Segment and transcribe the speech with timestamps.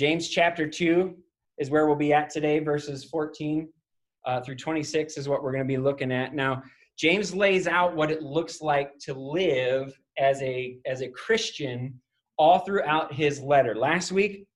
[0.00, 1.14] James chapter 2
[1.58, 3.68] is where we'll be at today, verses 14
[4.24, 6.34] uh, through 26 is what we're going to be looking at.
[6.34, 6.62] Now,
[6.98, 12.00] James lays out what it looks like to live as a, as a Christian
[12.38, 13.74] all throughout his letter.
[13.74, 14.46] Last week,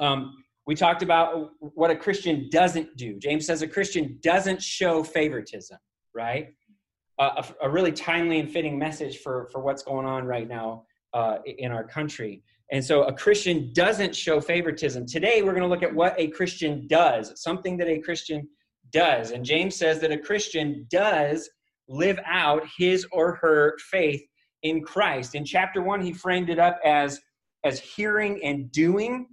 [0.00, 0.34] um,
[0.66, 3.16] we talked about what a Christian doesn't do.
[3.20, 5.78] James says a Christian doesn't show favoritism,
[6.16, 6.48] right?
[7.20, 10.82] Uh, a, a, really timely and fitting message for, for what's going on right now
[11.12, 12.42] uh, in our country.
[12.72, 15.06] And so a Christian doesn't show favoritism.
[15.06, 18.48] Today, we're going to look at what a Christian does, something that a Christian
[18.90, 19.32] does.
[19.32, 21.48] And James says that a Christian does
[21.88, 24.22] live out his or her faith
[24.62, 25.34] in Christ.
[25.34, 27.20] In chapter one, he framed it up as,
[27.64, 29.26] as hearing and doing.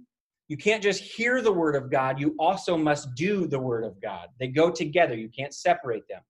[0.48, 4.00] You can't just hear the word of God, you also must do the word of
[4.02, 4.28] God.
[4.38, 6.20] They go together, you can't separate them.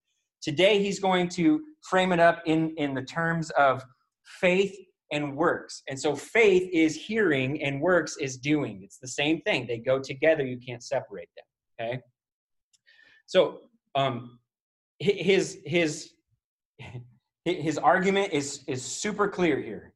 [0.40, 3.84] Today, he's going to frame it up in, in the terms of
[4.40, 4.76] faith
[5.12, 5.82] and works.
[5.88, 8.80] And so faith is hearing and works is doing.
[8.82, 9.66] It's the same thing.
[9.66, 10.44] They go together.
[10.44, 11.44] You can't separate them.
[11.88, 12.00] Okay.
[13.26, 13.58] So
[13.94, 14.38] um,
[14.98, 16.12] his his
[17.44, 19.94] his argument is is super clear here.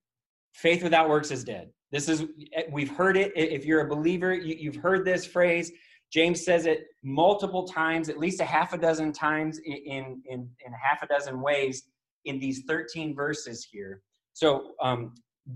[0.55, 1.71] Faith without works is dead.
[1.93, 2.25] This is
[2.71, 3.33] we've heard it.
[3.35, 5.73] If you're a believer, you, you've heard this phrase.
[6.13, 10.49] James says it multiple times, at least a half a dozen times in, in, in,
[10.65, 11.83] in half a dozen ways
[12.27, 14.03] in these 13 verses here.
[14.37, 15.15] So um,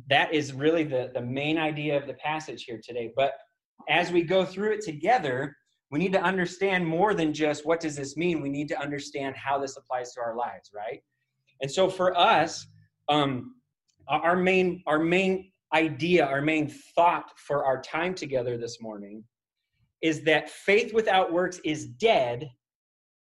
[0.09, 3.13] that is really the, the main idea of the passage here today.
[3.15, 3.35] But
[3.91, 5.55] as we go through it together,
[5.91, 8.41] we need to understand more than just what does this mean.
[8.41, 11.03] We need to understand how this applies to our lives, right?
[11.61, 12.67] And so for us,
[13.11, 13.57] um,
[14.09, 19.23] our main our main idea, our main thought for our time together this morning
[20.01, 22.49] is that faith without works is dead.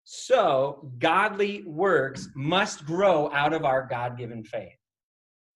[0.03, 4.75] So godly works must grow out of our God given faith.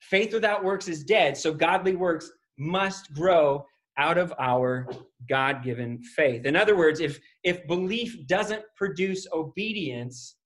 [0.01, 3.65] Faith without works is dead, so godly works must grow
[3.99, 4.89] out of our
[5.29, 6.47] God-given faith.
[6.47, 10.37] In other words, if if belief doesn't produce obedience,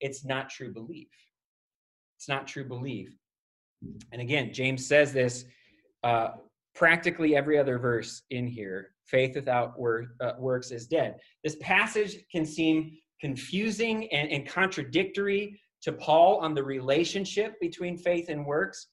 [0.00, 1.08] it's not true belief.
[2.18, 3.16] It's not true belief.
[4.12, 5.44] And again, James says this
[6.02, 6.30] uh,
[6.74, 8.90] practically every other verse in here.
[9.06, 11.16] Faith without work, uh, works is dead.
[11.42, 18.28] This passage can seem confusing and, and contradictory to Paul on the relationship between faith
[18.28, 18.88] and works.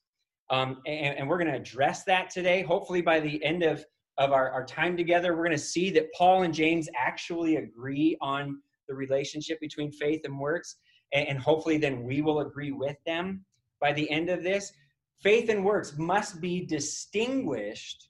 [0.50, 2.62] Um, and, and, we're going to address that today.
[2.62, 3.84] Hopefully, by the end of,
[4.16, 8.16] of our, our time together, we're going to see that Paul and James actually agree
[8.22, 10.76] on the relationship between faith and works.
[11.12, 13.44] And, and hopefully, then we will agree with them
[13.78, 14.72] by the end of this.
[15.20, 18.08] Faith and works must be distinguished,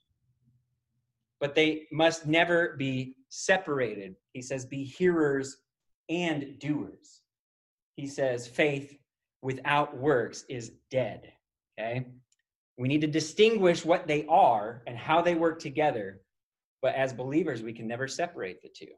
[1.41, 4.15] but they must never be separated.
[4.31, 5.57] He says, be hearers
[6.07, 7.18] and doers
[7.99, 8.97] he says faith
[9.41, 11.31] without works is dead.
[11.79, 12.05] Okay?
[12.77, 16.21] We need to distinguish what they are and how they work together.
[16.81, 18.93] But as believers, we can never separate the two.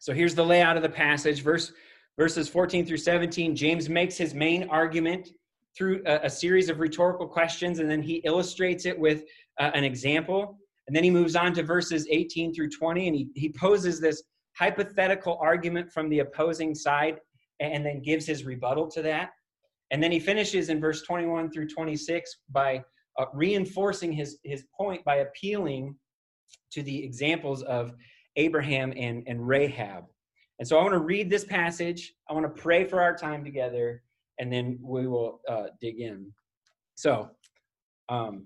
[0.00, 1.42] So here's the layout of the passage.
[1.42, 1.72] Verse
[2.18, 5.30] verses 14 through 17, James makes his main argument
[5.76, 9.22] through a, a series of rhetorical questions, and then he illustrates it with
[9.58, 10.58] uh, an example.
[10.88, 14.24] And then he moves on to verses 18 through 20, and he, he poses this
[14.56, 17.20] hypothetical argument from the opposing side
[17.60, 19.30] and then gives his rebuttal to that.
[19.90, 22.82] And then he finishes in verse 21 through 26 by
[23.18, 25.96] uh, reinforcing his, his point by appealing
[26.72, 27.92] to the examples of
[28.36, 30.04] Abraham and, and Rahab.
[30.58, 32.14] And so I want to read this passage.
[32.28, 34.02] I want to pray for our time together,
[34.38, 36.32] and then we will uh, dig in.
[36.94, 37.30] So,
[38.08, 38.44] um,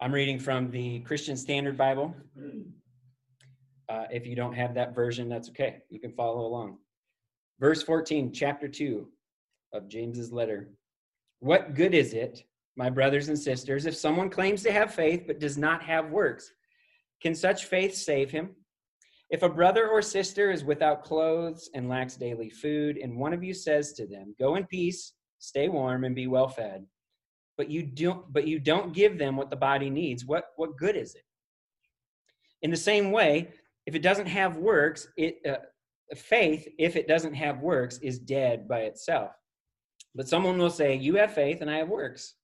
[0.00, 2.14] I'm reading from the Christian Standard Bible.
[3.88, 5.82] Uh, if you don't have that version, that's okay.
[5.90, 6.78] You can follow along.
[7.60, 9.06] Verse 14, chapter 2
[9.72, 10.70] of James's letter.
[11.40, 12.44] What good is it,
[12.76, 16.50] my brothers and sisters, if someone claims to have faith but does not have works?
[17.20, 18.50] Can such faith save him?
[19.30, 23.42] If a brother or sister is without clothes and lacks daily food, and one of
[23.42, 26.86] you says to them, Go in peace, stay warm, and be well fed,
[27.56, 30.96] but you don't but you don't give them what the body needs, what, what good
[30.96, 31.24] is it?
[32.62, 33.50] In the same way,
[33.86, 35.56] if it doesn't have works, it uh,
[36.16, 39.32] faith, if it doesn't have works, is dead by itself.
[40.14, 42.34] But someone will say, You have faith and I have works.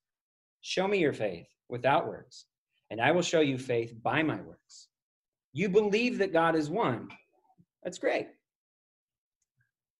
[0.61, 2.45] Show me your faith without works,
[2.89, 4.87] and I will show you faith by my works.
[5.53, 7.09] You believe that God is one.
[7.83, 8.27] That's great.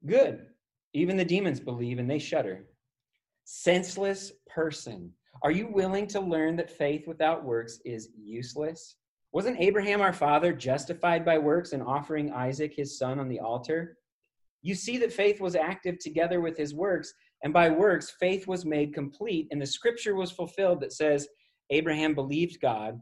[0.05, 0.45] Good.
[0.93, 2.65] Even the demons believe and they shudder.
[3.45, 5.11] Senseless person.
[5.43, 8.97] Are you willing to learn that faith without works is useless?
[9.33, 13.97] Wasn't Abraham our father justified by works in offering Isaac his son on the altar?
[14.61, 17.13] You see that faith was active together with his works,
[17.43, 21.27] and by works, faith was made complete, and the scripture was fulfilled that says,
[21.69, 22.99] Abraham believed God,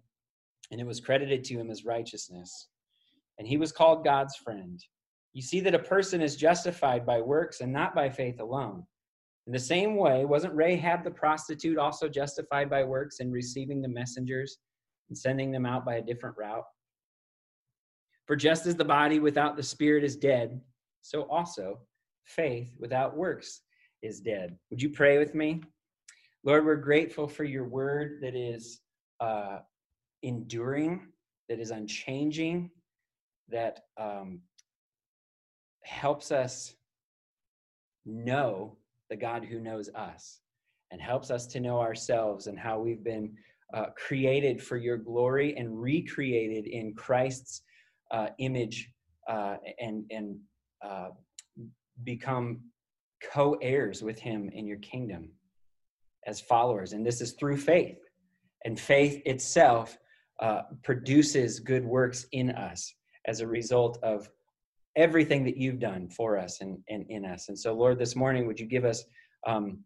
[0.72, 2.70] and it was credited to him as righteousness.
[3.40, 4.80] And he was called God's friend.
[5.34, 8.86] You see that a person is justified by works and not by faith alone.
[9.48, 13.88] In the same way, wasn't Rahab the prostitute also justified by works in receiving the
[13.88, 14.60] messengers
[15.10, 16.66] and sending them out by a different route?
[18.26, 20.62] For just as the body without the spirit is dead,
[21.02, 21.80] so also
[22.26, 23.62] faith without works
[24.02, 24.58] is dead.
[24.70, 25.62] Would you pray with me?
[26.44, 28.82] Lord, we're grateful for your word that is
[29.20, 29.60] uh,
[30.24, 31.08] enduring,
[31.50, 32.70] that is unchanging,
[33.50, 34.40] that um,
[35.84, 36.76] helps us
[38.06, 38.78] know
[39.10, 40.40] the God who knows us
[40.92, 43.36] and helps us to know ourselves and how we've been
[43.74, 47.64] uh, created for your glory and recreated in Christ's
[48.12, 48.92] uh, image
[49.28, 50.38] uh, and and
[50.84, 51.10] uh,
[52.04, 52.62] become
[53.32, 55.30] co-heirs with Him in your kingdom
[56.26, 56.94] as followers.
[56.94, 57.98] And this is through faith,
[58.66, 59.98] and faith itself
[60.42, 62.94] uh, produces good works in us
[63.26, 64.30] as a result of
[64.96, 67.50] everything that you've done for us and, and in us.
[67.50, 69.04] And so, Lord, this morning, would you give us,
[69.46, 69.80] um,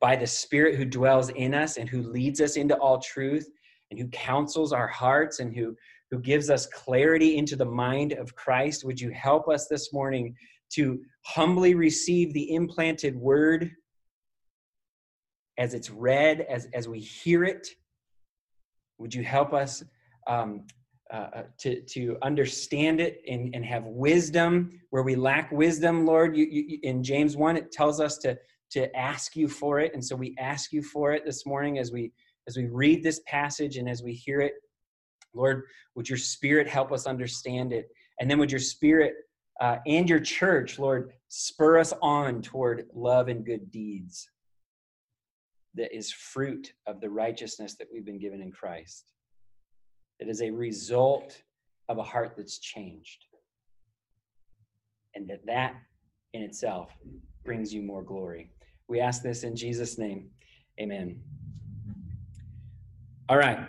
[0.00, 3.48] by the Spirit who dwells in us and who leads us into all truth
[3.90, 5.76] and who counsels our hearts and who,
[6.10, 10.34] who gives us clarity into the mind of Christ, would you help us this morning
[10.74, 13.70] to humbly receive the implanted word
[15.58, 17.68] as it's read, as, as we hear it?
[18.98, 19.84] Would you help us
[20.26, 20.64] um,
[21.12, 26.34] uh, uh, to, to understand it and, and have wisdom where we lack wisdom, Lord.
[26.34, 28.36] You, you, in James 1, it tells us to,
[28.74, 29.92] to ask you for it.
[29.94, 32.12] And so we ask you for it this morning as we,
[32.46, 34.54] as we read this passage and as we hear it.
[35.32, 35.62] Lord,
[35.94, 37.88] would your spirit help us understand it?
[38.20, 39.14] And then would your spirit
[39.60, 44.28] uh, and your church, Lord, spur us on toward love and good deeds
[45.74, 49.12] that is fruit of the righteousness that we've been given in Christ.
[50.20, 51.42] It is a result
[51.88, 53.24] of a heart that's changed.
[55.14, 55.74] And that that
[56.32, 56.90] in itself
[57.44, 58.50] brings you more glory.
[58.88, 60.30] We ask this in Jesus' name.
[60.80, 61.20] Amen.
[63.28, 63.66] All right.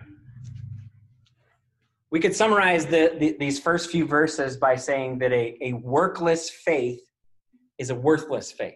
[2.12, 6.50] We could summarize the, the, these first few verses by saying that a, a workless
[6.50, 7.02] faith
[7.78, 8.76] is a worthless faith.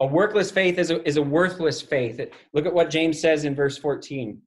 [0.00, 2.20] A workless faith is a, is a worthless faith.
[2.52, 4.40] Look at what James says in verse 14.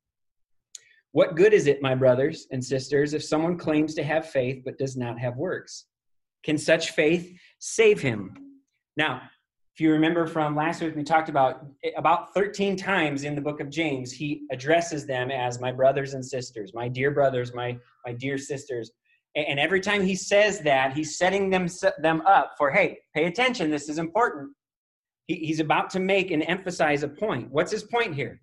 [1.12, 4.78] What good is it, my brothers and sisters, if someone claims to have faith but
[4.78, 5.86] does not have works?
[6.44, 8.34] Can such faith save him?
[8.98, 9.22] Now,
[9.76, 11.66] if you remember from last week, we talked about
[11.98, 16.26] about 13 times in the book of James, he addresses them as my brothers and
[16.26, 18.92] sisters, my dear brothers, my, my dear sisters.
[19.36, 21.68] And every time he says that, he's setting them,
[22.02, 24.54] them up for, hey, pay attention, this is important.
[25.28, 27.52] He, he's about to make and emphasize a point.
[27.52, 28.40] What's his point here?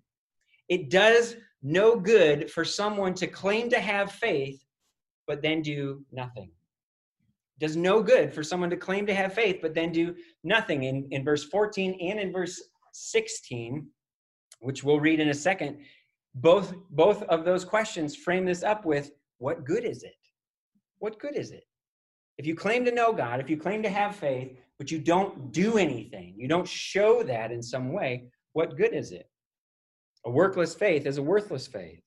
[0.69, 4.63] It does no good for someone to claim to have faith
[5.25, 6.51] but then do nothing.
[7.59, 10.83] Does no good for someone to claim to have faith but then do nothing.
[10.83, 12.61] In, in verse 14 and in verse
[12.93, 13.87] 16,
[14.59, 15.77] which we'll read in a second,
[16.35, 20.15] both, both of those questions frame this up with what good is it?
[20.99, 21.65] What good is it?
[22.37, 25.51] If you claim to know God, if you claim to have faith, but you don't
[25.51, 29.29] do anything, you don't show that in some way, what good is it?
[30.25, 31.99] A workless faith is a worthless faith.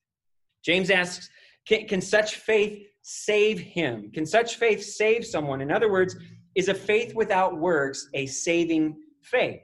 [0.65, 1.29] James asks,
[1.65, 4.11] can, can such faith save him?
[4.11, 5.61] Can such faith save someone?
[5.61, 6.17] In other words,
[6.55, 9.61] is a faith without works a saving faith?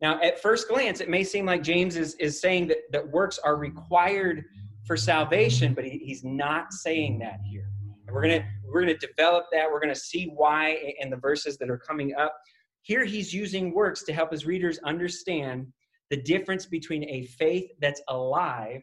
[0.00, 3.38] Now, at first glance, it may seem like James is, is saying that, that works
[3.38, 4.42] are required
[4.84, 7.68] for salvation, but he, he's not saying that here.
[8.08, 9.70] And we're gonna we're gonna develop that.
[9.70, 12.36] We're gonna see why in the verses that are coming up.
[12.80, 15.68] Here he's using works to help his readers understand
[16.10, 18.82] the difference between a faith that's alive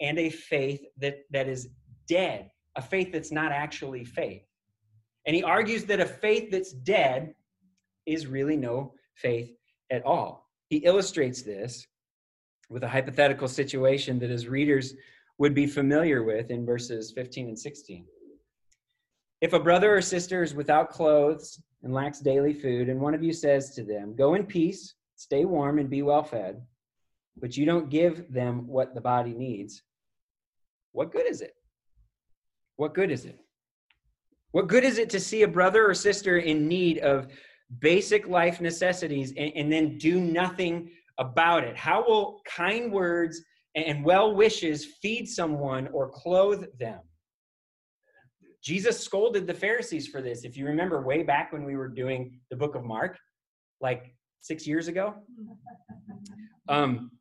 [0.00, 1.68] and a faith that, that is
[2.08, 4.42] dead, a faith that's not actually faith.
[5.26, 7.34] And he argues that a faith that's dead
[8.06, 9.50] is really no faith
[9.90, 10.48] at all.
[10.68, 11.86] He illustrates this
[12.68, 14.94] with a hypothetical situation that his readers
[15.38, 18.04] would be familiar with in verses 15 and 16.
[19.40, 23.22] If a brother or sister is without clothes and lacks daily food, and one of
[23.22, 26.62] you says to them, Go in peace, stay warm and be well fed,
[27.36, 29.82] but you don't give them what the body needs,
[30.92, 31.54] what good is it?
[32.76, 33.38] What good is it?
[34.52, 37.26] What good is it to see a brother or sister in need of
[37.80, 41.76] basic life necessities and, and then do nothing about it?
[41.76, 43.42] How will kind words
[43.74, 47.00] and well wishes feed someone or clothe them?
[48.62, 50.44] Jesus scolded the Pharisees for this.
[50.44, 53.18] If you remember way back when we were doing the book of Mark,
[53.80, 55.14] like six years ago.
[56.68, 57.12] Um,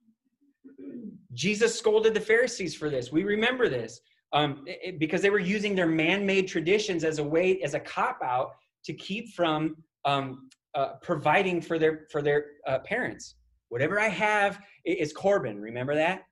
[1.36, 3.12] Jesus scolded the Pharisees for this.
[3.12, 4.00] We remember this
[4.34, 8.20] um, it, because they were using their man-made traditions as a way, as a cop
[8.24, 8.52] out
[8.86, 13.36] to keep from um, uh, providing for their for their uh, parents.
[13.70, 16.24] Whatever I have is Corban Remember that?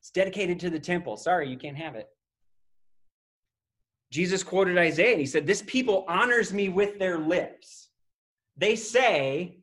[0.00, 1.16] It's dedicated to the temple.
[1.16, 2.08] Sorry, you can't have it.
[4.10, 7.90] Jesus quoted Isaiah and he said, This people honors me with their lips.
[8.56, 9.58] They say,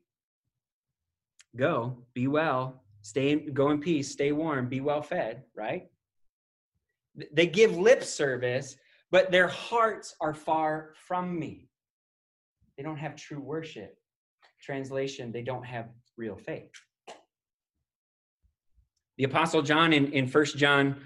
[1.55, 5.87] Go, be well, stay, go in peace, stay warm, be well fed, right?
[7.33, 8.77] They give lip service,
[9.11, 11.69] but their hearts are far from me.
[12.77, 13.97] They don't have true worship.
[14.61, 16.71] Translation, they don't have real faith.
[19.17, 20.97] The Apostle John in, in 1 John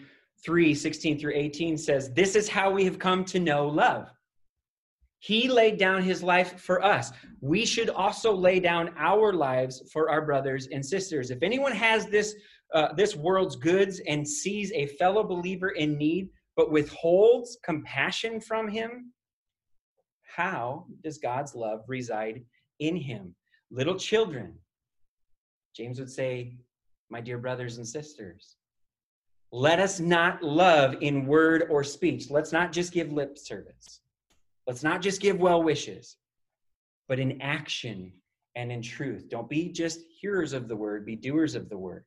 [0.43, 4.09] 3 16 through 18 says, This is how we have come to know love.
[5.19, 7.11] He laid down his life for us.
[7.41, 11.29] We should also lay down our lives for our brothers and sisters.
[11.29, 12.35] If anyone has this,
[12.73, 18.67] uh, this world's goods and sees a fellow believer in need, but withholds compassion from
[18.67, 19.11] him,
[20.23, 22.43] how does God's love reside
[22.79, 23.35] in him?
[23.69, 24.53] Little children,
[25.75, 26.55] James would say,
[27.09, 28.55] my dear brothers and sisters,
[29.51, 32.29] let us not love in word or speech.
[32.29, 33.99] Let's not just give lip service.
[34.65, 36.15] Let's not just give well wishes,
[37.09, 38.13] but in action
[38.55, 39.27] and in truth.
[39.29, 42.05] Don't be just hearers of the word, be doers of the word.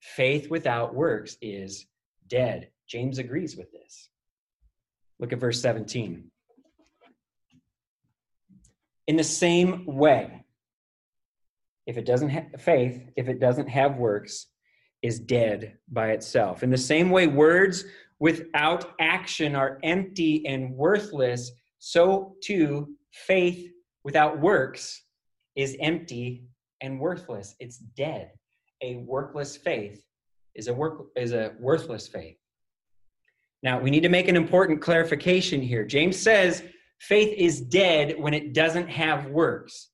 [0.00, 1.86] Faith without works is
[2.28, 2.70] dead.
[2.86, 4.08] James agrees with this.
[5.18, 6.30] Look at verse 17.
[9.06, 10.44] In the same way,
[11.86, 14.46] if it doesn't have faith, if it doesn't have works,
[15.02, 16.62] is dead by itself.
[16.62, 17.84] In the same way, words
[18.18, 23.70] without action are empty and worthless, so too faith
[24.04, 25.02] without works
[25.54, 26.44] is empty
[26.80, 27.54] and worthless.
[27.60, 28.32] It's dead.
[28.82, 30.04] A workless faith
[30.54, 32.36] is a work is a worthless faith.
[33.62, 35.84] Now, we need to make an important clarification here.
[35.84, 36.62] James says
[37.00, 39.90] faith is dead when it doesn't have works.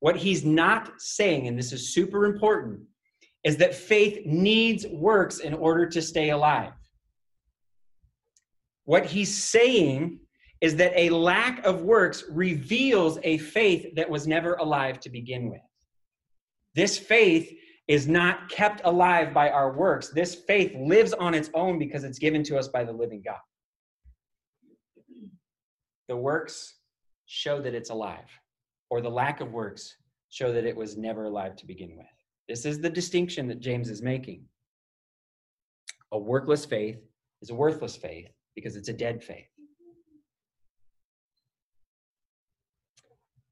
[0.00, 2.80] What he's not saying, and this is super important,
[3.44, 6.72] is that faith needs works in order to stay alive.
[8.84, 10.18] What he's saying
[10.60, 15.50] is that a lack of works reveals a faith that was never alive to begin
[15.50, 15.60] with.
[16.74, 17.52] This faith
[17.88, 20.08] is not kept alive by our works.
[20.08, 23.40] This faith lives on its own because it's given to us by the living God.
[26.08, 26.74] The works
[27.26, 28.28] show that it's alive,
[28.90, 29.96] or the lack of works
[30.30, 32.06] show that it was never alive to begin with.
[32.48, 34.44] This is the distinction that James is making.
[36.12, 36.98] A workless faith
[37.40, 39.46] is a worthless faith because it's a dead faith.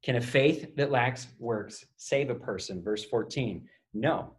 [0.03, 2.83] Can a faith that lacks works save a person?
[2.83, 3.67] Verse 14.
[3.93, 4.35] No,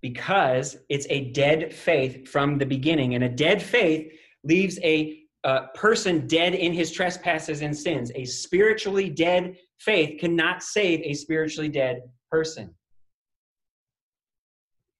[0.00, 3.14] because it's a dead faith from the beginning.
[3.14, 4.12] And a dead faith
[4.44, 8.10] leaves a uh, person dead in his trespasses and sins.
[8.14, 12.74] A spiritually dead faith cannot save a spiritually dead person.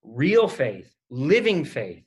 [0.05, 2.05] Real faith, living faith,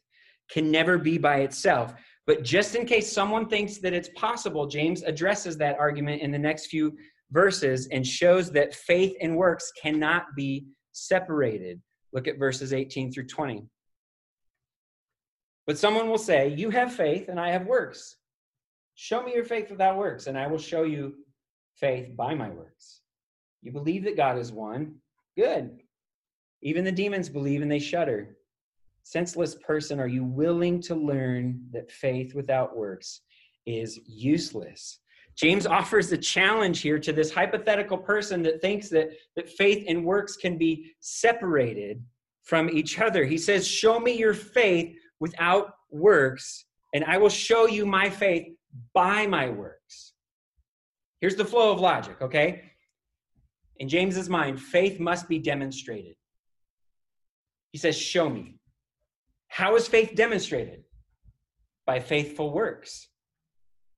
[0.50, 1.94] can never be by itself.
[2.28, 6.40] But just in case someone thinks that it's possible, James addresses that argument in the
[6.40, 6.96] next few
[7.32, 10.66] verses and shows that faith and works cannot be
[10.96, 11.82] separated.
[12.14, 13.64] Look at verses 18 through 20.
[15.68, 18.16] But someone will say, You have faith and I have works.
[18.96, 21.16] Show me your faith without works, and I will show you
[21.76, 23.02] faith by my works.
[23.62, 24.96] You believe that God is one.
[25.38, 25.82] Good.
[26.62, 28.38] Even the demons believe and they shudder.
[29.04, 33.22] Senseless person, are you willing to learn that faith without works
[33.66, 35.00] is useless?
[35.38, 40.06] James offers a challenge here to this hypothetical person that thinks that, that faith and
[40.06, 42.02] works can be separated
[42.44, 43.26] from each other.
[43.26, 48.48] He says, Show me your faith without works, and I will show you my faith
[48.94, 50.14] by my works.
[51.20, 52.72] Here's the flow of logic, okay?
[53.78, 56.16] In James's mind, faith must be demonstrated.
[57.72, 58.56] He says, Show me.
[59.50, 60.84] How is faith demonstrated?
[61.86, 63.10] By faithful works.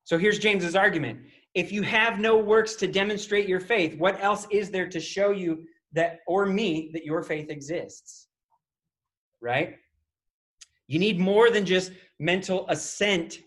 [0.08, 1.20] So here's James's argument.
[1.54, 5.32] If you have no works to demonstrate your faith, what else is there to show
[5.32, 8.30] you that, or me, that your faith exists?
[9.42, 9.76] Right?
[10.88, 13.40] You need more than just mental assent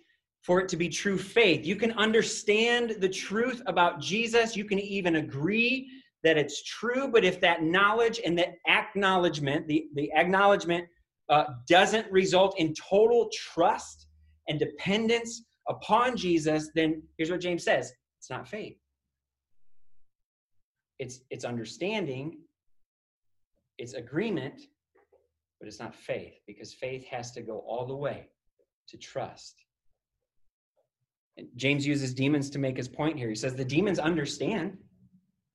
[0.43, 1.65] for it to be true faith.
[1.65, 4.55] You can understand the truth about Jesus.
[4.55, 5.89] You can even agree
[6.25, 10.85] that it's true, but if that knowledge and that acknowledgement, the, the acknowledgement
[11.31, 14.09] uh, doesn't result in total trust
[14.47, 18.77] and dependence upon Jesus, then here's what James says it's not faith.
[20.99, 22.41] It's, it's understanding,
[23.79, 24.61] it's agreement,
[25.59, 28.29] but it's not faith because faith has to go all the way
[28.89, 29.65] to trust.
[31.39, 33.31] And James uses demons to make his point here.
[33.31, 34.77] He says the demons understand.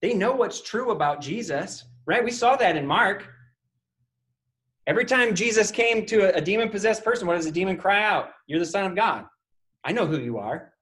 [0.01, 2.23] They know what's true about Jesus, right?
[2.23, 3.27] We saw that in Mark.
[4.87, 8.03] Every time Jesus came to a, a demon possessed person, what does the demon cry
[8.03, 8.29] out?
[8.47, 9.25] You're the Son of God.
[9.85, 10.73] I know who you are,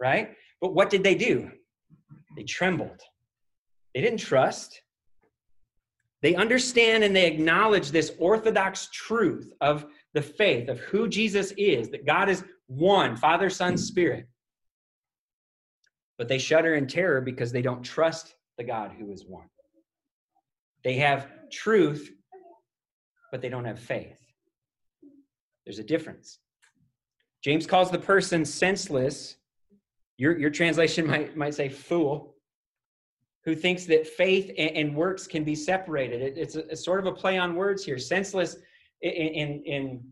[0.00, 0.30] right?
[0.60, 1.50] But what did they do?
[2.36, 3.00] They trembled.
[3.94, 4.80] They didn't trust.
[6.22, 11.90] They understand and they acknowledge this orthodox truth of the faith of who Jesus is,
[11.90, 14.26] that God is one, Father, Son, Spirit.
[16.16, 19.48] But they shudder in terror because they don't trust the God who is one.
[20.82, 22.10] They have truth,
[23.30, 24.18] but they don't have faith.
[25.64, 26.38] There's a difference.
[27.48, 29.36] James calls the person senseless.
[30.18, 32.34] Your, your translation might, might say fool
[33.46, 36.20] who thinks that faith and, works can be separated.
[36.20, 37.96] It, it's, a, sort of a play on words here.
[37.96, 38.56] Senseless
[39.00, 40.04] in in in,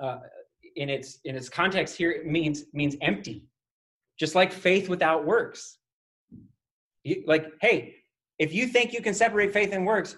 [0.00, 0.20] uh,
[0.76, 3.44] in its in its context here it means means empty,
[4.18, 5.76] just like faith without works.
[7.04, 7.96] You, like, hey,
[8.38, 10.16] if you think you can separate faith and works,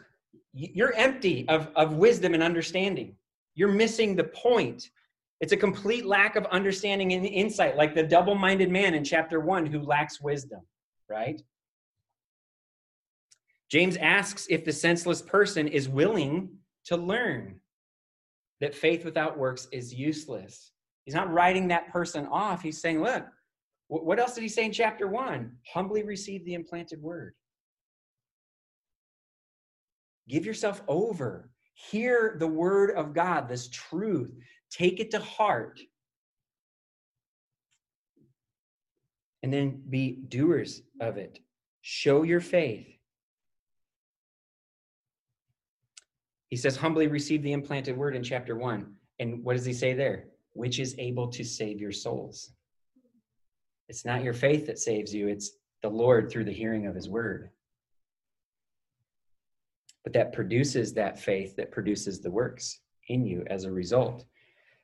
[0.52, 3.16] you're empty of, of wisdom and understanding.
[3.56, 4.90] You're missing the point.
[5.44, 9.40] It's a complete lack of understanding and insight, like the double minded man in chapter
[9.40, 10.62] one who lacks wisdom,
[11.06, 11.38] right?
[13.70, 16.48] James asks if the senseless person is willing
[16.86, 17.60] to learn
[18.62, 20.72] that faith without works is useless.
[21.04, 22.62] He's not writing that person off.
[22.62, 23.26] He's saying, look,
[23.88, 25.58] what else did he say in chapter one?
[25.74, 27.34] Humbly receive the implanted word.
[30.26, 31.50] Give yourself over.
[31.74, 34.32] Hear the word of God, this truth.
[34.76, 35.80] Take it to heart.
[39.42, 41.38] And then be doers of it.
[41.82, 42.88] Show your faith.
[46.48, 48.94] He says, humbly receive the implanted word in chapter one.
[49.20, 50.24] And what does he say there?
[50.54, 52.52] Which is able to save your souls.
[53.88, 55.52] It's not your faith that saves you, it's
[55.82, 57.50] the Lord through the hearing of his word.
[60.02, 64.24] But that produces that faith that produces the works in you as a result.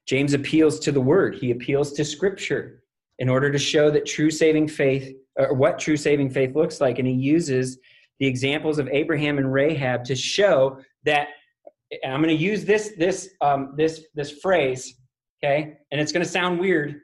[0.07, 2.83] James appeals to the word, he appeals to scripture
[3.19, 6.99] in order to show that true saving faith, or what true saving faith looks like.
[6.99, 7.79] And he uses
[8.19, 11.29] the examples of Abraham and Rahab to show that
[12.05, 14.95] I'm going to use this this um, this this phrase,
[15.43, 15.79] okay?
[15.91, 17.01] And it's going to sound weird,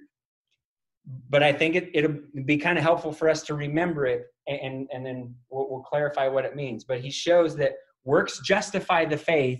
[1.28, 4.88] but I think it, it'll be kind of helpful for us to remember it, and
[4.92, 6.84] and then we'll, we'll clarify what it means.
[6.84, 7.72] But he shows that
[8.04, 9.58] works justify the faith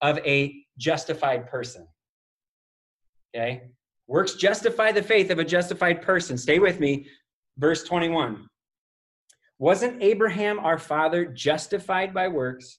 [0.00, 1.86] of a justified person.
[3.34, 3.62] Okay,
[4.06, 6.38] works justify the faith of a justified person.
[6.38, 7.06] Stay with me,
[7.58, 8.46] verse 21.
[9.58, 12.78] Wasn't Abraham our father justified by works?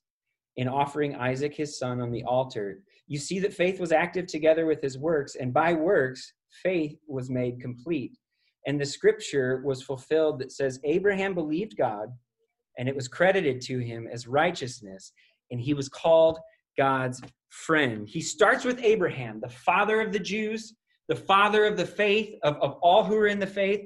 [0.58, 4.66] in offering Isaac his son on the altar, you see that faith was active together
[4.66, 8.18] with his works, and by works, faith was made complete.
[8.66, 12.10] And the scripture was fulfilled that says, Abraham believed God,
[12.78, 15.12] and it was credited to him as righteousness,
[15.52, 16.40] and he was called
[16.78, 18.08] God's friend.
[18.08, 20.76] He starts with Abraham, the father of the Jews,
[21.08, 23.82] the father of the faith, of, of all who are in the faith.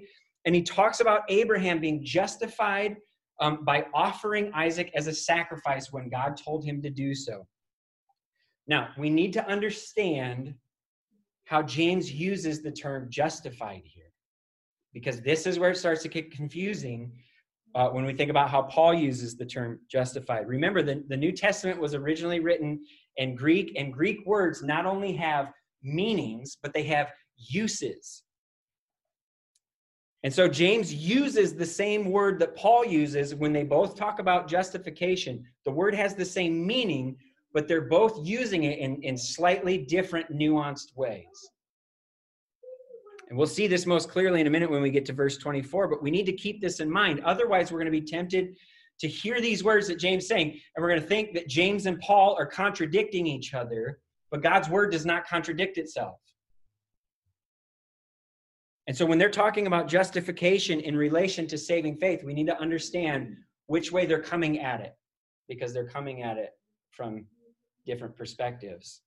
[0.46, 2.96] And he talks about Abraham being justified
[3.42, 7.46] um, by offering Isaac as a sacrifice when God told him to do so.
[8.68, 10.54] Now, we need to understand
[11.46, 14.12] how James uses the term justified here,
[14.94, 17.12] because this is where it starts to get confusing
[17.76, 20.48] uh, when we think about how Paul uses the term justified.
[20.48, 22.80] Remember, the, the New Testament was originally written
[23.18, 25.52] in Greek, and Greek words not only have
[25.84, 28.24] meanings, but they have uses.
[30.24, 34.50] And so James uses the same word that Paul uses when they both talk about
[34.50, 35.46] justification.
[35.64, 37.16] The word has the same meaning,
[37.54, 41.50] but they're both using it in, in slightly different, nuanced ways.
[43.30, 45.88] And we'll see this most clearly in a minute when we get to verse 24,
[45.88, 47.22] but we need to keep this in mind.
[47.24, 48.58] Otherwise, we're going to be tempted
[49.00, 51.86] to hear these words that James is saying, and we're going to think that James
[51.86, 54.00] and Paul are contradicting each other,
[54.32, 56.18] but God's word does not contradict itself.
[58.88, 62.60] And so when they're talking about justification in relation to saving faith, we need to
[62.60, 63.38] understand
[63.68, 64.96] which way they're coming at it
[65.48, 66.50] because they're coming at it
[66.90, 67.26] from
[67.86, 69.02] different perspectives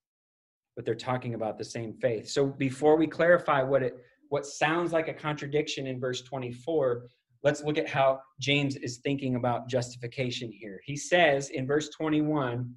[0.74, 3.94] but they're talking about the same faith so before we clarify what it
[4.32, 7.04] what sounds like a contradiction in verse 24
[7.42, 12.72] let's look at how james is thinking about justification here he says in verse 21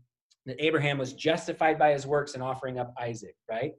[0.46, 3.74] that abraham was justified by his works in offering up isaac right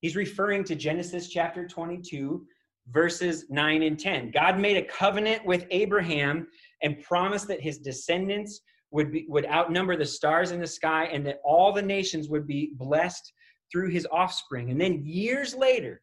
[0.00, 2.46] He's referring to Genesis chapter 22,
[2.88, 4.30] verses 9 and 10.
[4.30, 6.46] God made a covenant with Abraham
[6.82, 11.26] and promised that his descendants would be, would outnumber the stars in the sky and
[11.26, 13.32] that all the nations would be blessed
[13.72, 14.70] through his offspring.
[14.70, 16.02] And then years later,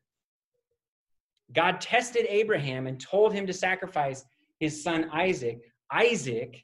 [1.54, 4.26] God tested Abraham and told him to sacrifice
[4.60, 5.60] his son Isaac.
[5.92, 6.64] Isaac,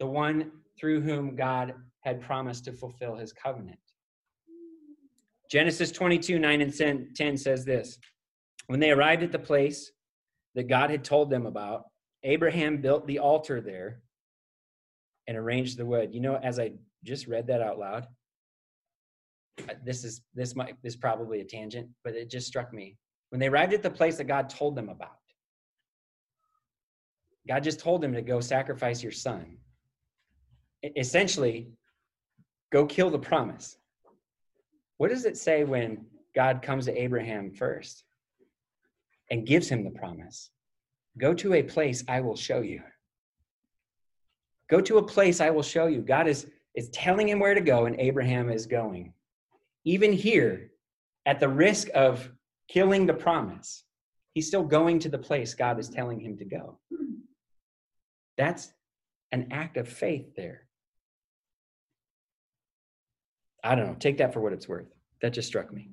[0.00, 3.78] the one through whom God had promised to fulfill his covenant.
[5.50, 7.98] Genesis 22, 9 and 10 says this
[8.66, 9.92] When they arrived at the place
[10.54, 11.84] that God had told them about,
[12.22, 14.00] Abraham built the altar there
[15.26, 16.14] and arranged the wood.
[16.14, 16.72] You know, as I
[17.04, 18.06] just read that out loud,
[19.68, 22.96] uh, this is this might this is probably a tangent, but it just struck me.
[23.30, 25.18] When they arrived at the place that God told them about,
[27.46, 29.58] God just told them to go sacrifice your son.
[30.96, 31.68] Essentially,
[32.72, 33.76] go kill the promise.
[34.98, 38.04] What does it say when God comes to Abraham first
[39.30, 40.50] and gives him the promise?
[41.18, 42.82] Go to a place I will show you.
[44.68, 46.00] Go to a place I will show you.
[46.00, 49.12] God is, is telling him where to go, and Abraham is going.
[49.84, 50.70] Even here,
[51.26, 52.30] at the risk of
[52.68, 53.84] killing the promise,
[54.32, 56.78] he's still going to the place God is telling him to go.
[58.36, 58.72] That's
[59.32, 60.66] an act of faith there.
[63.62, 63.96] I don't know.
[63.98, 64.86] Take that for what it's worth.
[65.22, 65.90] That just struck me.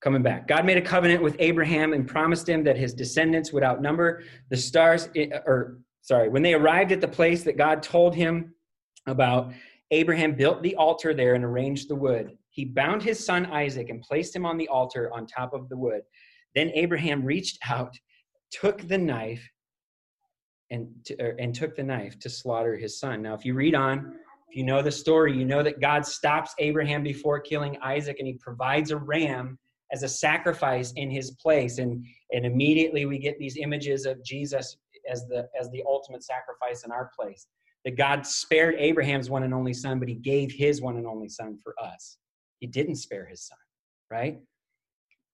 [0.00, 3.62] Coming back, God made a covenant with Abraham and promised him that his descendants would
[3.62, 8.14] outnumber the stars, eh, or sorry, when they arrived at the place that God told
[8.14, 8.54] him
[9.06, 9.52] about,
[9.90, 12.36] Abraham built the altar there and arranged the wood.
[12.50, 15.76] He bound his son Isaac and placed him on the altar on top of the
[15.76, 16.02] wood.
[16.54, 17.96] Then Abraham reached out,
[18.50, 19.48] took the knife,
[20.70, 23.22] and, to, er, and took the knife to slaughter his son.
[23.22, 24.14] Now, if you read on,
[24.48, 28.26] if you know the story, you know that God stops Abraham before killing Isaac and
[28.26, 29.58] he provides a ram
[29.92, 31.78] as a sacrifice in his place.
[31.78, 34.76] And, and immediately we get these images of Jesus
[35.10, 37.46] as the, as the ultimate sacrifice in our place.
[37.84, 41.28] That God spared Abraham's one and only son, but he gave his one and only
[41.28, 42.18] son for us.
[42.58, 43.58] He didn't spare his son,
[44.10, 44.38] right?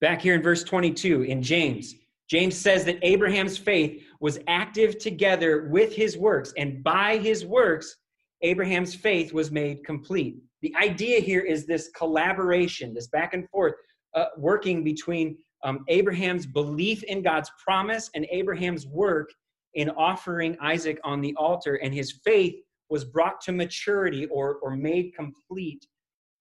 [0.01, 1.95] Back here in verse 22 in James,
[2.29, 7.97] James says that Abraham's faith was active together with his works, and by his works,
[8.43, 10.37] Abraham's faith was made complete.
[10.63, 13.75] The idea here is this collaboration, this back and forth,
[14.15, 19.31] uh, working between um, Abraham's belief in God's promise and Abraham's work
[19.77, 22.57] in offering Isaac on the altar, and his faith
[22.89, 25.87] was brought to maturity or, or made complete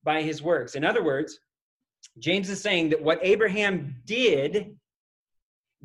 [0.04, 0.76] by his works.
[0.76, 1.40] In other words,
[2.20, 4.78] James is saying that what Abraham did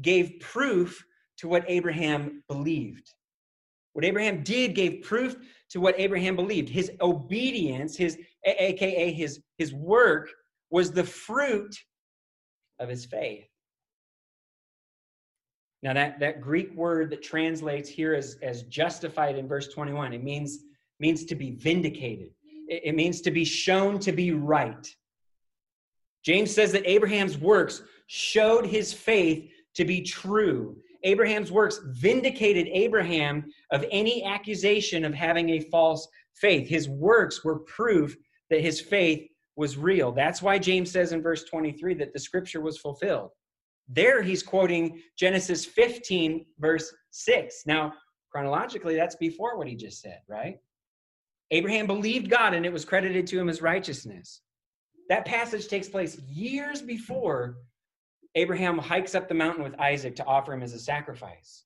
[0.00, 1.04] gave proof
[1.38, 3.12] to what Abraham believed.
[3.94, 5.34] What Abraham did gave proof
[5.70, 6.68] to what Abraham believed.
[6.68, 10.30] His obedience, his aka his his work
[10.70, 11.74] was the fruit
[12.78, 13.49] of his faith.
[15.82, 20.22] Now that that Greek word that translates here as as justified in verse 21, it
[20.22, 20.58] means
[20.98, 22.30] means to be vindicated.
[22.68, 24.86] It, it means to be shown to be right.
[26.24, 30.76] James says that Abraham's works showed his faith to be true.
[31.02, 36.68] Abraham's works vindicated Abraham of any accusation of having a false faith.
[36.68, 38.14] His works were proof
[38.50, 40.12] that his faith was real.
[40.12, 43.30] That's why James says in verse 23 that the scripture was fulfilled.
[43.92, 47.62] There he's quoting Genesis 15, verse 6.
[47.66, 47.92] Now,
[48.30, 50.58] chronologically, that's before what he just said, right?
[51.50, 54.42] Abraham believed God and it was credited to him as righteousness.
[55.08, 57.56] That passage takes place years before
[58.36, 61.64] Abraham hikes up the mountain with Isaac to offer him as a sacrifice.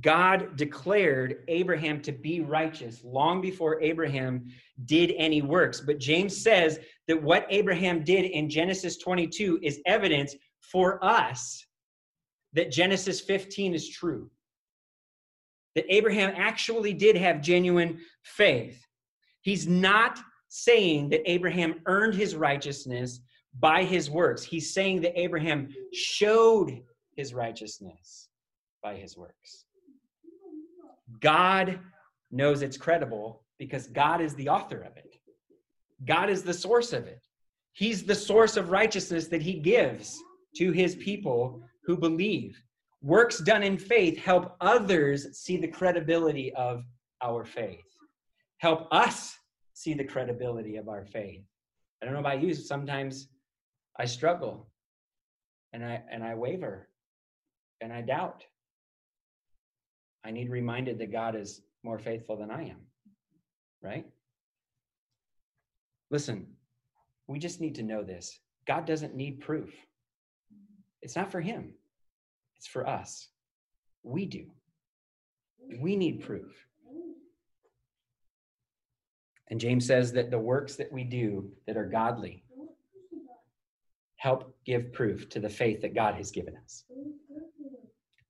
[0.00, 4.46] God declared Abraham to be righteous long before Abraham
[4.84, 5.80] did any works.
[5.80, 11.64] But James says that what Abraham did in Genesis 22 is evidence for us
[12.52, 14.30] that Genesis 15 is true.
[15.74, 18.84] That Abraham actually did have genuine faith.
[19.42, 23.20] He's not saying that Abraham earned his righteousness
[23.58, 24.42] by his works.
[24.42, 26.82] He's saying that Abraham showed
[27.16, 28.28] his righteousness
[28.82, 29.66] by his works.
[31.20, 31.80] God
[32.30, 35.16] knows it's credible because God is the author of it.
[36.04, 37.26] God is the source of it.
[37.72, 40.18] He's the source of righteousness that he gives
[40.56, 42.60] to his people who believe.
[43.02, 46.84] Works done in faith help others see the credibility of
[47.22, 47.84] our faith.
[48.58, 49.36] Help us
[49.74, 51.44] see the credibility of our faith.
[52.00, 53.28] I don't know about you, sometimes
[53.98, 54.68] I struggle
[55.72, 56.88] and I and I waver
[57.80, 58.44] and I doubt.
[60.28, 62.76] I need reminded that God is more faithful than I am.
[63.82, 64.04] Right?
[66.10, 66.46] Listen,
[67.26, 68.38] we just need to know this.
[68.66, 69.72] God doesn't need proof.
[71.00, 71.72] It's not for him.
[72.56, 73.28] It's for us.
[74.02, 74.50] We do.
[75.80, 76.52] We need proof.
[79.50, 82.44] And James says that the works that we do that are godly
[84.16, 86.84] help give proof to the faith that God has given us.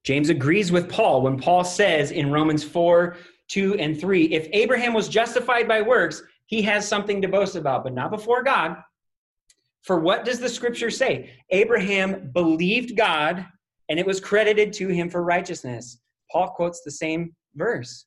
[0.09, 3.14] James agrees with Paul when Paul says in Romans 4
[3.49, 7.85] 2 and 3 if Abraham was justified by works, he has something to boast about,
[7.85, 8.79] but not before God.
[9.83, 11.35] For what does the scripture say?
[11.51, 13.44] Abraham believed God
[13.90, 15.99] and it was credited to him for righteousness.
[16.33, 18.07] Paul quotes the same verse.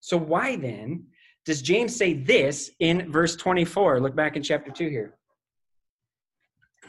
[0.00, 1.06] So, why then
[1.44, 4.00] does James say this in verse 24?
[4.00, 5.14] Look back in chapter 2 here.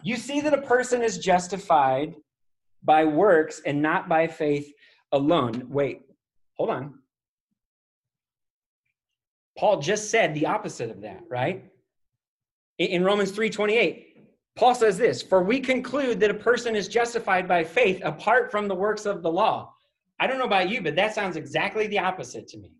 [0.01, 2.15] You see that a person is justified
[2.83, 4.71] by works and not by faith
[5.11, 5.67] alone.
[5.69, 6.01] Wait,
[6.53, 6.99] hold on.
[9.57, 11.65] Paul just said the opposite of that, right?
[12.77, 14.03] In Romans 3:28,
[14.55, 18.67] Paul says this, "For we conclude that a person is justified by faith apart from
[18.67, 19.73] the works of the law."
[20.19, 22.73] I don't know about you, but that sounds exactly the opposite to me.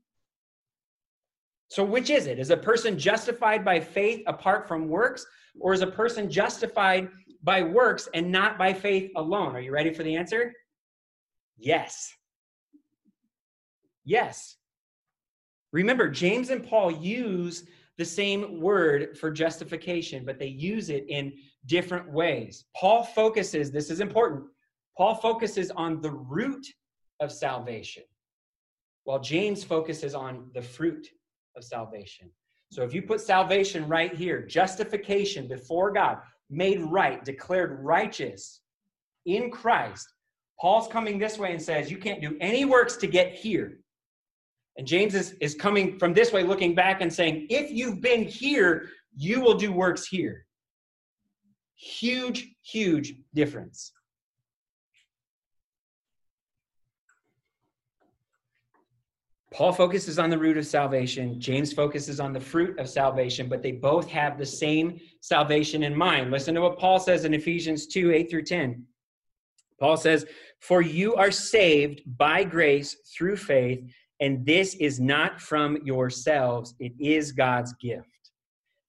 [1.70, 2.40] So which is it?
[2.40, 5.26] Is a person justified by faith apart from works
[5.60, 7.10] or is a person justified
[7.48, 9.56] by works and not by faith alone?
[9.56, 10.52] Are you ready for the answer?
[11.58, 12.14] Yes.
[14.04, 14.58] Yes.
[15.72, 17.64] Remember, James and Paul use
[17.98, 21.32] the same word for justification, but they use it in
[21.68, 22.66] different ways.
[22.76, 24.44] Paul focuses, this is important,
[24.98, 26.68] Paul focuses on the root
[27.22, 28.04] of salvation,
[29.06, 31.08] while James focuses on the fruit
[31.56, 32.30] of salvation.
[32.74, 36.18] So if you put salvation right here, justification before God,
[36.50, 38.62] made right, declared righteous
[39.26, 40.14] in Christ,
[40.60, 43.80] Paul's coming this way and says, You can't do any works to get here.
[44.78, 48.24] And James is, is coming from this way, looking back and saying, If you've been
[48.24, 50.46] here, you will do works here.
[51.76, 53.92] Huge, huge difference.
[59.58, 61.42] Paul focuses on the root of salvation.
[61.42, 65.96] James focuses on the fruit of salvation, but they both have the same salvation in
[65.96, 66.30] mind.
[66.30, 68.86] Listen to what Paul says in Ephesians 2 8 through 10.
[69.80, 70.28] Paul says,
[70.60, 73.84] For you are saved by grace through faith,
[74.20, 78.30] and this is not from yourselves, it is God's gift,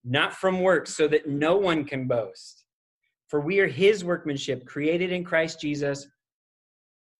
[0.04, 2.66] not from works, so that no one can boast.
[3.28, 6.06] For we are his workmanship, created in Christ Jesus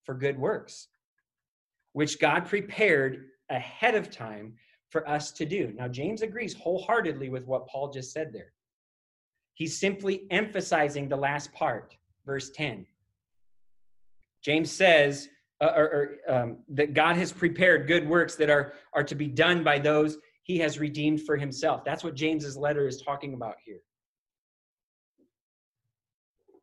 [0.04, 0.88] for good works,
[1.94, 4.54] which God prepared ahead of time
[4.90, 5.72] for us to do.
[5.76, 8.52] Now, James agrees wholeheartedly with what Paul just said there.
[9.54, 12.86] He's simply emphasizing the last part, verse 10.
[14.42, 15.28] James says
[15.60, 15.84] uh, or,
[16.28, 19.78] or um, that God has prepared good works that are, are to be done by
[19.78, 21.84] those he has redeemed for himself.
[21.84, 23.80] That's what James's letter is talking about here.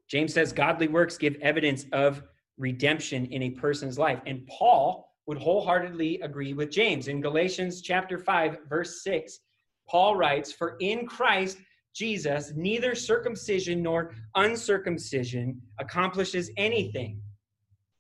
[0.07, 2.23] James says godly works give evidence of
[2.57, 4.21] redemption in a person's life.
[4.25, 7.07] And Paul would wholeheartedly agree with James.
[7.07, 9.39] In Galatians chapter 5, verse 6,
[9.87, 11.57] Paul writes, For in Christ
[11.95, 17.21] Jesus, neither circumcision nor uncircumcision accomplishes anything.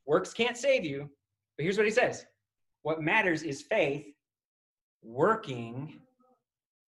[0.05, 1.09] Works can't save you.
[1.57, 2.25] But here's what he says
[2.83, 4.05] What matters is faith
[5.01, 5.99] working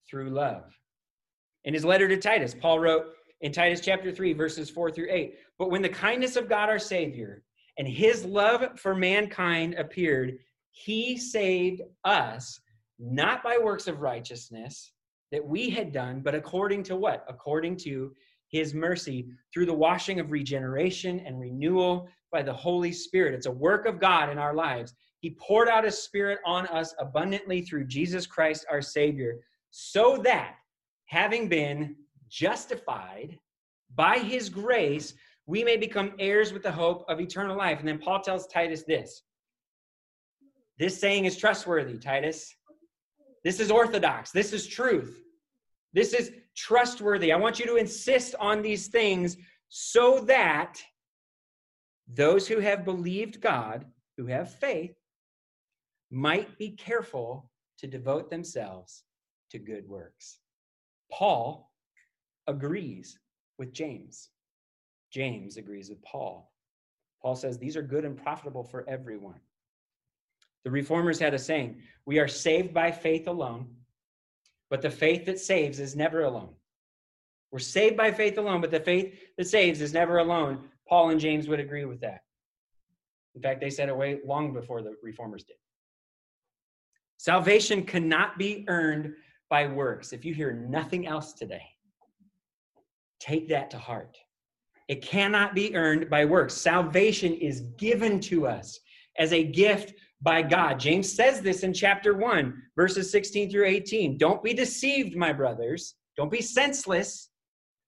[0.09, 0.77] through love.
[1.63, 3.05] In his letter to Titus, Paul wrote
[3.41, 6.79] in Titus chapter 3, verses 4 through 8 But when the kindness of God our
[6.79, 7.43] Savior
[7.77, 10.37] and his love for mankind appeared,
[10.71, 12.59] he saved us
[12.99, 14.91] not by works of righteousness
[15.31, 17.25] that we had done, but according to what?
[17.27, 18.13] According to
[18.49, 23.33] his mercy through the washing of regeneration and renewal by the Holy Spirit.
[23.33, 24.93] It's a work of God in our lives.
[25.19, 29.39] He poured out his spirit on us abundantly through Jesus Christ our Savior,
[29.71, 30.55] so that
[31.05, 31.95] having been
[32.29, 33.37] justified
[33.95, 35.13] by his grace,
[35.47, 37.79] we may become heirs with the hope of eternal life.
[37.79, 39.23] And then Paul tells Titus this
[40.77, 42.53] this saying is trustworthy, Titus.
[43.43, 44.31] This is orthodox.
[44.31, 45.23] This is truth.
[45.93, 47.31] This is trustworthy.
[47.31, 49.37] I want you to insist on these things
[49.69, 50.79] so that
[52.13, 53.85] those who have believed God,
[54.17, 54.95] who have faith,
[56.11, 59.03] might be careful to devote themselves
[59.51, 60.39] to good works.
[61.11, 61.71] Paul
[62.47, 63.17] agrees
[63.57, 64.29] with James.
[65.17, 66.51] James agrees with Paul.
[67.23, 69.39] Paul says these are good and profitable for everyone.
[70.63, 73.67] The reformers had a saying We are saved by faith alone,
[74.69, 76.53] but the faith that saves is never alone.
[77.51, 80.69] We're saved by faith alone, but the faith that saves is never alone.
[80.87, 82.21] Paul and James would agree with that.
[83.33, 85.57] In fact, they said it way long before the reformers did.
[87.17, 89.15] Salvation cannot be earned
[89.49, 90.13] by works.
[90.13, 91.65] If you hear nothing else today,
[93.19, 94.19] take that to heart.
[94.87, 96.53] It cannot be earned by works.
[96.53, 98.79] Salvation is given to us
[99.17, 100.79] as a gift by God.
[100.79, 104.17] James says this in chapter 1, verses 16 through 18.
[104.17, 105.95] Don't be deceived, my brothers.
[106.15, 107.29] Don't be senseless.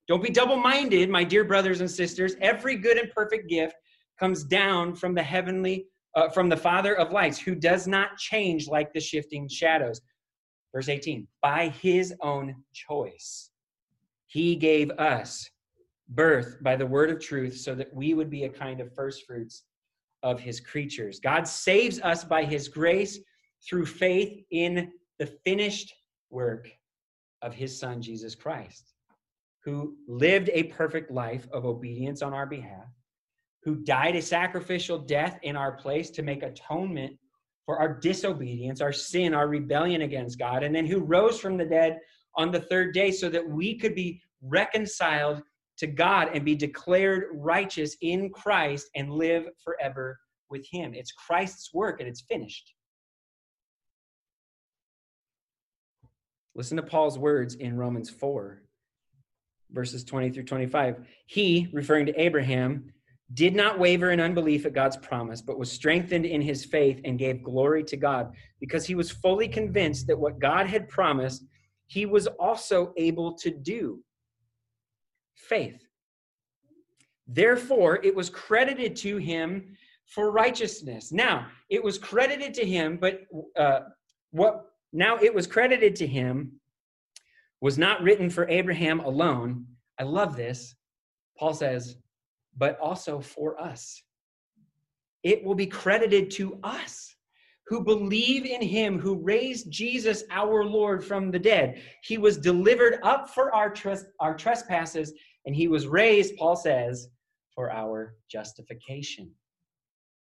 [0.08, 2.36] Don't be double minded, my dear brothers and sisters.
[2.42, 3.76] Every good and perfect gift
[4.20, 5.86] comes down from the heavenly,
[6.16, 10.02] uh, from the Father of lights, who does not change like the shifting shadows.
[10.74, 13.52] Verse 18 By his own choice,
[14.28, 15.50] he gave us
[16.10, 19.26] birth by the word of truth so that we would be a kind of first
[19.26, 19.64] fruits
[20.24, 21.20] of his creatures.
[21.20, 23.20] God saves us by his grace
[23.68, 25.94] through faith in the finished
[26.30, 26.70] work
[27.42, 28.94] of his son, Jesus Christ,
[29.64, 32.88] who lived a perfect life of obedience on our behalf,
[33.64, 37.18] who died a sacrificial death in our place to make atonement
[37.66, 41.66] for our disobedience, our sin, our rebellion against God, and then who rose from the
[41.66, 42.00] dead
[42.36, 45.44] on the third day so that we could be reconciled
[45.80, 50.94] to God and be declared righteous in Christ and live forever with Him.
[50.94, 52.74] It's Christ's work and it's finished.
[56.54, 58.62] Listen to Paul's words in Romans 4,
[59.72, 61.08] verses 20 through 25.
[61.26, 62.92] He, referring to Abraham,
[63.34, 67.20] did not waver in unbelief at God's promise, but was strengthened in his faith and
[67.20, 71.46] gave glory to God because he was fully convinced that what God had promised,
[71.88, 74.04] he was also able to do
[75.40, 75.82] faith.
[77.28, 81.12] Therefore, it was credited to him for righteousness.
[81.12, 83.22] Now, it was credited to him, but
[83.56, 83.82] uh,
[84.32, 86.60] what now it was credited to him
[87.62, 89.66] was not written for Abraham alone.
[90.00, 90.76] I love this.
[91.38, 91.98] Paul says,
[92.58, 94.02] but also for us.
[95.24, 97.16] It will be credited to us
[97.68, 101.80] who believe in him who raised Jesus our Lord from the dead.
[102.04, 105.14] He was delivered up for our, tres- our trespasses
[105.50, 107.08] and he was raised, Paul says,
[107.56, 109.32] for our justification.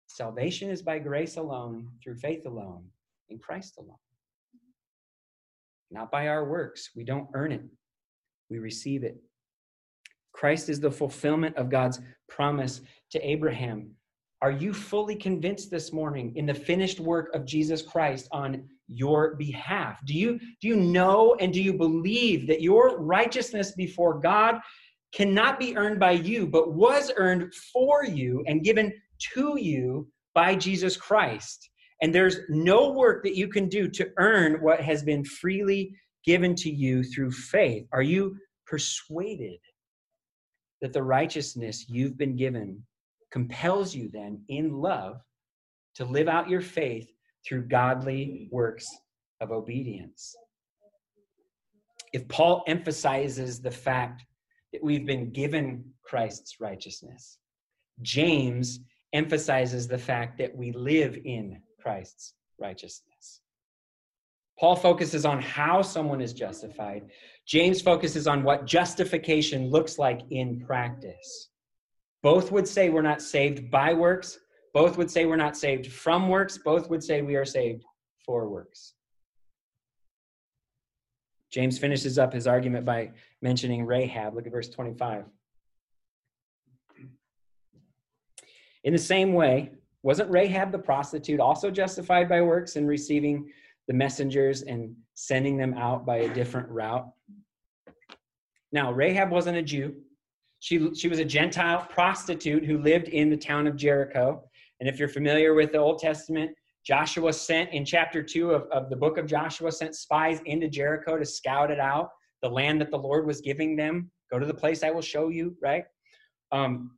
[0.07, 2.85] Salvation is by grace alone, through faith alone,
[3.27, 3.97] in Christ alone.
[5.91, 6.91] Not by our works.
[6.95, 7.65] We don't earn it,
[8.49, 9.17] we receive it.
[10.31, 12.79] Christ is the fulfillment of God's promise
[13.11, 13.91] to Abraham.
[14.41, 19.35] Are you fully convinced this morning in the finished work of Jesus Christ on your
[19.35, 19.99] behalf?
[20.05, 24.61] Do you, do you know and do you believe that your righteousness before God
[25.13, 28.93] cannot be earned by you, but was earned for you and given
[29.33, 31.69] to you by Jesus Christ.
[32.01, 35.95] And there's no work that you can do to earn what has been freely
[36.25, 37.85] given to you through faith.
[37.91, 39.59] Are you persuaded
[40.81, 42.83] that the righteousness you've been given
[43.31, 45.17] compels you then in love
[45.95, 47.07] to live out your faith
[47.45, 48.87] through godly works
[49.41, 50.35] of obedience?
[52.13, 54.23] If Paul emphasizes the fact
[54.73, 57.37] that we've been given Christ's righteousness.
[58.01, 58.79] James
[59.13, 63.41] emphasizes the fact that we live in Christ's righteousness.
[64.59, 67.09] Paul focuses on how someone is justified.
[67.47, 71.49] James focuses on what justification looks like in practice.
[72.21, 74.37] Both would say we're not saved by works.
[74.73, 76.57] Both would say we're not saved from works.
[76.57, 77.85] Both would say we are saved
[78.25, 78.93] for works.
[81.51, 84.35] James finishes up his argument by mentioning Rahab.
[84.35, 85.25] Look at verse 25.
[88.83, 89.71] In the same way,
[90.03, 93.51] wasn't Rahab the prostitute also justified by works in receiving
[93.87, 97.07] the messengers and sending them out by a different route?
[98.71, 99.95] Now, Rahab wasn't a Jew.
[100.59, 104.43] She, she was a Gentile prostitute who lived in the town of Jericho.
[104.79, 106.51] And if you're familiar with the Old Testament,
[106.89, 111.19] Joshua sent in chapter two of, of the book of Joshua, sent spies into Jericho
[111.19, 112.09] to scout it out,
[112.41, 114.09] the land that the Lord was giving them.
[114.31, 115.83] Go to the place I will show you, right?
[116.51, 116.97] Um,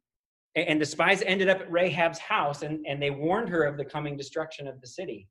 [0.55, 3.75] and, and the spies ended up at Rahab's house and, and they warned her of
[3.75, 5.27] the coming destruction of the city.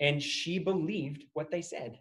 [0.00, 1.98] And she believed what they said.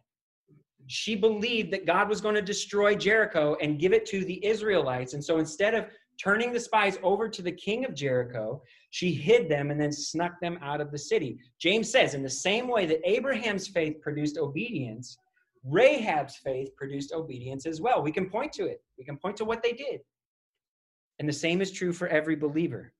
[0.87, 5.15] She believed that God was going to destroy Jericho and give it to the Israelites.
[5.15, 9.49] And so instead of turning the spies over to the king of Jericho, she hid
[9.49, 11.37] them and then snuck them out of the city.
[11.59, 15.17] James says, in the same way that Abraham's faith produced obedience,
[15.65, 18.01] Rahab's faith produced obedience as well.
[18.01, 20.01] We can point to it, we can point to what they did.
[21.19, 22.93] And the same is true for every believer.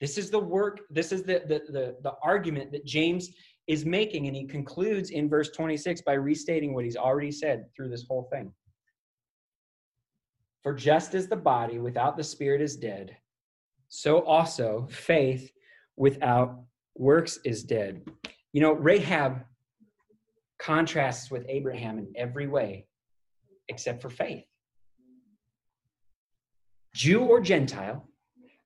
[0.00, 3.30] This is the work, this is the, the, the, the argument that James
[3.68, 4.26] is making.
[4.26, 8.28] And he concludes in verse 26 by restating what he's already said through this whole
[8.32, 8.52] thing.
[10.62, 13.16] For just as the body without the spirit is dead,
[13.88, 15.50] so also faith
[15.96, 16.60] without
[16.96, 18.02] works is dead.
[18.52, 19.44] You know, Rahab
[20.58, 22.86] contrasts with Abraham in every way
[23.68, 24.44] except for faith.
[26.94, 28.06] Jew or Gentile,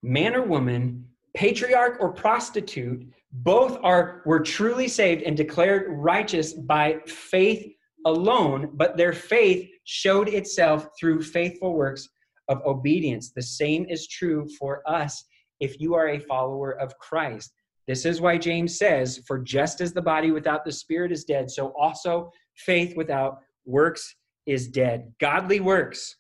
[0.02, 6.98] man or woman, patriarch or prostitute, both are were truly saved and declared righteous by
[7.06, 7.74] faith
[8.04, 12.08] alone, but their faith showed itself through faithful works
[12.48, 13.32] of obedience.
[13.34, 15.24] The same is true for us
[15.60, 17.52] if you are a follower of Christ.
[17.86, 21.50] This is why James says, For just as the body without the spirit is dead,
[21.50, 24.14] so also faith without works
[24.44, 25.12] is dead.
[25.20, 26.16] Godly works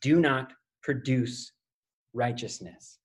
[0.00, 0.52] do not
[0.82, 1.52] produce
[2.12, 2.98] righteousness,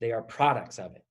[0.00, 1.02] they are products of it.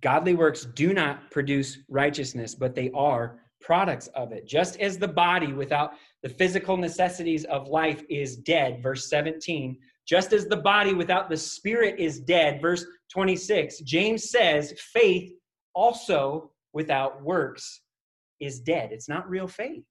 [0.00, 4.46] Godly works do not produce righteousness, but they are products of it.
[4.46, 5.92] Just as the body without
[6.22, 9.76] the physical necessities of life is dead, verse 17,
[10.06, 15.32] just as the body without the spirit is dead, verse 26, James says faith
[15.74, 17.80] also without works
[18.40, 18.92] is dead.
[18.92, 19.84] It's not real faith.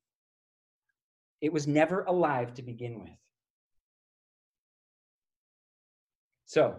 [1.42, 3.18] It was never alive to begin with.
[6.46, 6.76] So,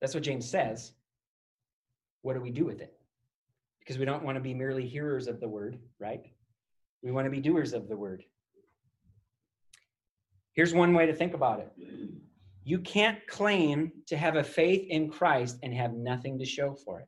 [0.00, 0.92] that's what James says.
[2.22, 2.92] What do we do with it?
[3.86, 6.20] Because we don't want to be merely hearers of the word, right?
[7.02, 8.24] We want to be doers of the word.
[10.54, 11.72] Here's one way to think about it
[12.64, 16.98] you can't claim to have a faith in Christ and have nothing to show for
[16.98, 17.06] it.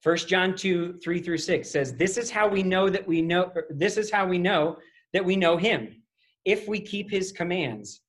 [0.00, 3.52] First John 2, 3 through 6 says, This is how we know that we know
[3.68, 4.78] this is how we know
[5.12, 6.02] that we know him,
[6.46, 8.00] if we keep his commands.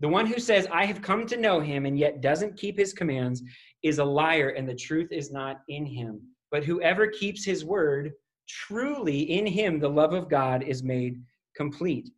[0.00, 2.92] The one who says, I have come to know him and yet doesn't keep his
[2.92, 3.42] commands
[3.82, 6.20] is a liar, and the truth is not in him.
[6.52, 8.12] But whoever keeps his word,
[8.46, 11.20] truly in him the love of God is made
[11.56, 12.10] complete.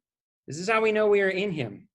[0.48, 1.88] This is how we know we are in him.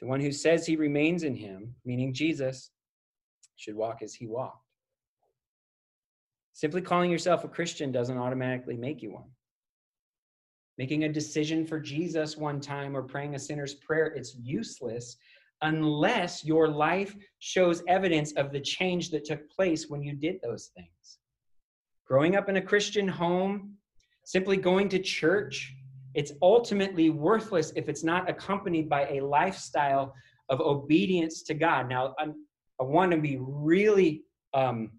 [0.00, 2.70] The one who says he remains in him, meaning Jesus,
[3.54, 4.66] should walk as he walked.
[6.52, 9.30] Simply calling yourself a Christian doesn't automatically make you one.
[10.78, 15.16] Making a decision for Jesus one time or praying a sinner's prayer, it's useless
[15.62, 20.70] unless your life shows evidence of the change that took place when you did those
[20.74, 21.18] things.
[22.06, 23.74] Growing up in a Christian home,
[24.24, 25.74] simply going to church,
[26.14, 30.14] it's ultimately worthless if it's not accompanied by a lifestyle
[30.48, 31.88] of obedience to God.
[31.88, 32.34] Now, I'm,
[32.80, 34.22] i want to be really
[34.54, 34.92] um,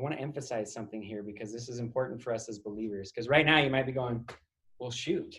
[0.00, 3.12] I want to emphasize something here because this is important for us as believers.
[3.12, 4.26] Because right now you might be going,
[4.78, 5.38] well, shoot.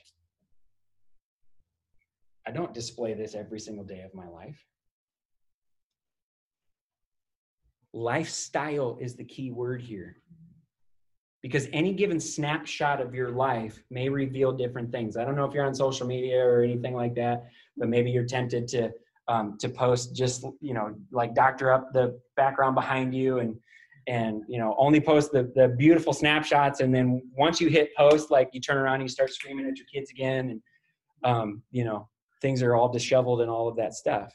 [2.45, 4.63] I don't display this every single day of my life.
[7.93, 10.17] Lifestyle is the key word here.
[11.41, 15.17] Because any given snapshot of your life may reveal different things.
[15.17, 17.45] I don't know if you're on social media or anything like that,
[17.77, 18.91] but maybe you're tempted to
[19.27, 23.55] um, to post just you know like doctor up the background behind you and
[24.07, 28.31] and you know only post the, the beautiful snapshots and then once you hit post
[28.31, 30.61] like you turn around and you start screaming at your kids again and
[31.23, 32.09] um, you know
[32.41, 34.33] things are all disheveled and all of that stuff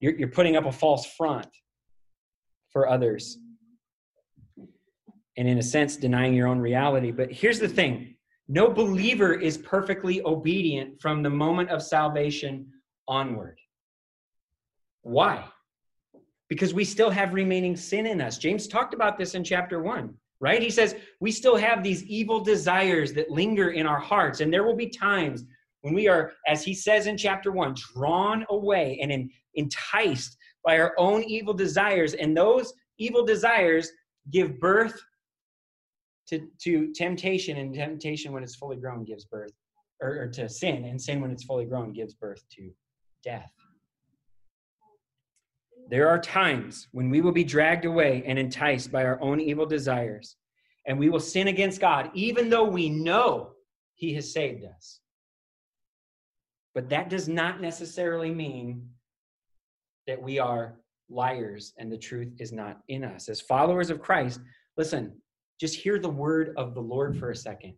[0.00, 1.48] you're, you're putting up a false front
[2.72, 3.38] for others.
[5.36, 7.10] And in a sense denying your own reality.
[7.10, 8.16] But here's the thing.
[8.48, 12.66] No believer is perfectly obedient from the moment of salvation
[13.08, 13.58] onward.
[15.02, 15.44] Why?
[16.48, 18.36] Because we still have remaining sin in us.
[18.38, 20.60] James talked about this in chapter one, right?
[20.60, 24.64] He says we still have these evil desires that linger in our hearts, and there
[24.64, 25.44] will be times
[25.80, 30.94] when we are, as he says in chapter one, drawn away and enticed by our
[30.98, 33.90] own evil desires, and those evil desires
[34.30, 35.00] give birth
[36.28, 39.52] to, to temptation, and temptation, when it's fully grown, gives birth,
[40.00, 42.70] or, or to sin, and sin, when it's fully grown, gives birth to
[43.24, 43.52] death.
[45.90, 49.66] There are times when we will be dragged away and enticed by our own evil
[49.66, 50.36] desires,
[50.86, 53.52] and we will sin against God, even though we know
[53.94, 55.00] He has saved us.
[56.74, 58.88] But that does not necessarily mean
[60.06, 60.76] that we are
[61.08, 63.28] liars and the truth is not in us.
[63.28, 64.40] As followers of Christ,
[64.76, 65.12] listen,
[65.60, 67.74] just hear the word of the Lord for a second.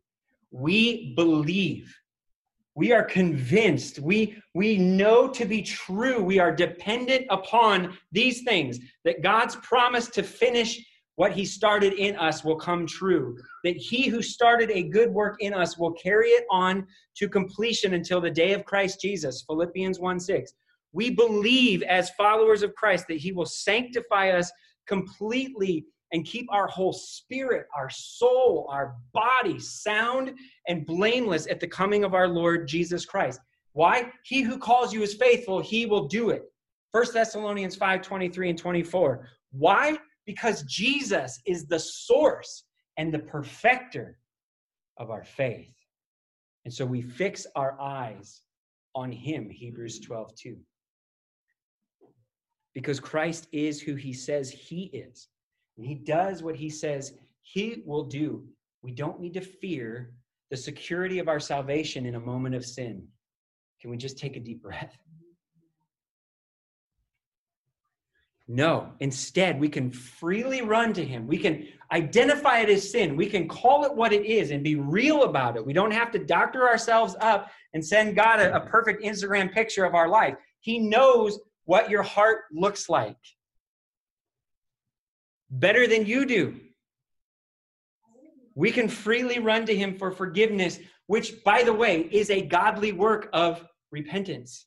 [0.51, 1.95] We believe.
[2.77, 3.99] We are convinced.
[4.01, 6.23] We we know to be true.
[6.23, 10.85] We are dependent upon these things that god's promise to finish
[11.17, 15.37] what he started in us will come true that he who started a good work
[15.41, 19.43] in us will carry it on to completion until the day of christ jesus.
[19.43, 20.55] Philippians 1 6
[20.95, 24.51] we believe as followers of christ that he will sanctify us
[24.87, 25.85] completely
[26.15, 30.33] and keep our whole spirit, our soul, our body sound
[30.69, 33.41] and blameless at the coming of our Lord Jesus Christ.
[33.73, 34.13] Why?
[34.25, 36.45] He who calls you is faithful, he will do it.
[36.93, 39.29] 1 Thessalonians 5 23 and 24.
[39.51, 39.99] Why?
[40.25, 42.63] Because Jesus is the source
[42.97, 44.17] and the perfecter
[44.99, 45.75] of our faith.
[46.65, 48.43] And so we fix our eyes
[48.95, 50.57] on him, Hebrews 12 2.
[52.75, 55.29] Because Christ is who he says he is.
[55.77, 58.45] And he does what he says he will do.
[58.83, 60.13] We don't need to fear
[60.51, 63.07] the security of our salvation in a moment of sin.
[63.81, 64.97] Can we just take a deep breath?
[68.47, 71.27] No, instead, we can freely run to Him.
[71.27, 73.17] We can identify it as sin.
[73.17, 75.65] We can call it what it is and be real about it.
[75.65, 79.87] We don't have to doctor ourselves up and send God a, a perfect Instagram picture
[79.87, 80.35] of our life.
[80.61, 83.17] He knows what your heart looks like.
[85.51, 86.61] Better than you do.
[88.55, 92.93] We can freely run to Him for forgiveness, which, by the way, is a godly
[92.93, 94.67] work of repentance.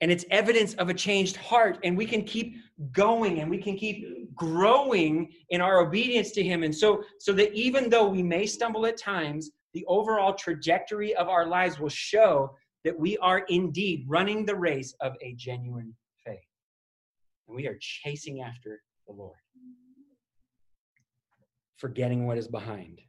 [0.00, 2.56] And it's evidence of a changed heart and we can keep
[2.92, 6.62] going and we can keep growing in our obedience to him.
[6.62, 11.28] And so so that even though we may stumble at times the overall trajectory of
[11.28, 16.38] our lives will show that we are indeed running the race of a genuine faith
[17.46, 19.38] and we are chasing after the lord
[21.76, 23.00] forgetting what is behind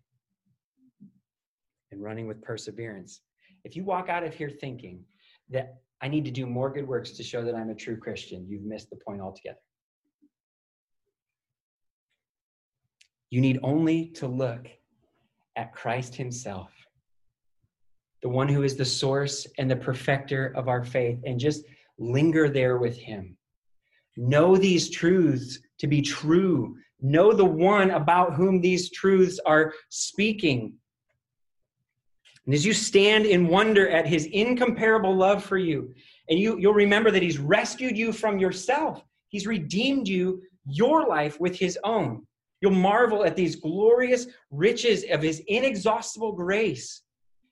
[1.91, 3.21] and running with perseverance
[3.63, 5.03] if you walk out of here thinking
[5.49, 8.47] that I need to do more good works to show that I'm a true Christian.
[8.49, 9.59] You've missed the point altogether.
[13.29, 14.67] You need only to look
[15.55, 16.71] at Christ Himself,
[18.21, 21.63] the one who is the source and the perfecter of our faith, and just
[21.97, 23.37] linger there with Him.
[24.17, 26.75] Know these truths to be true.
[26.99, 30.73] Know the one about whom these truths are speaking.
[32.45, 35.93] And as you stand in wonder at his incomparable love for you,
[36.29, 41.39] and you, you'll remember that he's rescued you from yourself, he's redeemed you, your life,
[41.39, 42.25] with his own.
[42.61, 47.01] You'll marvel at these glorious riches of his inexhaustible grace.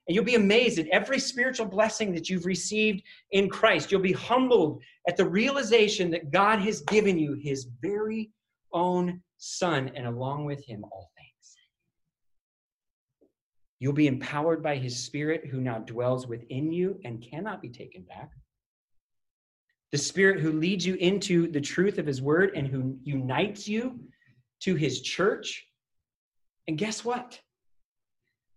[0.09, 3.91] And you'll be amazed at every spiritual blessing that you've received in Christ.
[3.91, 8.31] You'll be humbled at the realization that God has given you his very
[8.73, 11.55] own Son, and along with him, all things.
[13.77, 18.01] You'll be empowered by his spirit who now dwells within you and cannot be taken
[18.01, 18.31] back.
[19.91, 23.99] The spirit who leads you into the truth of his word and who unites you
[24.61, 25.67] to his church.
[26.67, 27.39] And guess what?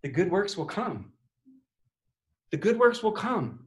[0.02, 1.12] The good works will come.
[2.52, 3.66] The good works will come.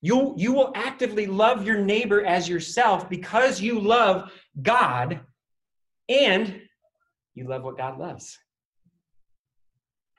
[0.00, 5.20] You'll, you will actively love your neighbor as yourself because you love God
[6.08, 6.62] and
[7.34, 8.38] you love what God loves.